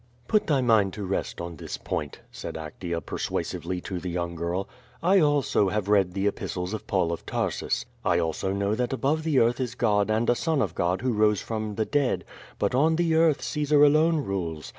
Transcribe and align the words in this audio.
''Put 0.27 0.47
thy 0.47 0.61
mind 0.61 0.93
to 0.93 1.05
rest 1.05 1.39
on 1.39 1.57
this 1.57 1.77
point," 1.77 2.21
said 2.31 2.55
Actea 2.55 3.01
persua 3.01 3.45
sively 3.45 3.79
to 3.81 3.99
the 3.99 4.09
young 4.09 4.33
girl. 4.33 4.67
"I 5.03 5.19
also 5.19 5.69
have 5.69 5.87
read 5.89 6.13
the 6.15 6.25
epistles 6.25 6.73
of 6.73 6.87
Paul 6.87 7.11
of 7.11 7.23
Tarsus; 7.27 7.85
I 8.03 8.17
also 8.17 8.51
know 8.51 8.73
that 8.73 8.93
above 8.93 9.21
the 9.21 9.37
earth 9.37 9.59
is 9.59 9.75
God 9.75 10.09
and 10.09 10.27
a 10.27 10.33
Son 10.33 10.59
of 10.59 10.73
God 10.73 11.01
who 11.01 11.13
rose 11.13 11.43
from 11.43 11.75
the 11.75 11.85
dead, 11.85 12.25
but 12.57 12.73
on 12.73 12.95
the 12.95 13.13
earth 13.13 13.43
Caesar 13.43 13.83
alone 13.83 14.17
rules. 14.17 14.67